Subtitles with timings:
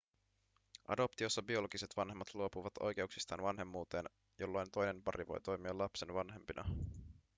[0.87, 4.05] adoptiossa biologiset vanhemmat luopuvat oikeuksistaan vanhemmuuteen
[4.39, 6.65] jolloin toinen pari voi toimia lapsen vanhempina